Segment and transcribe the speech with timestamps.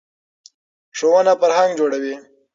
[0.97, 2.15] ښوونه فرهنګ جوړوي.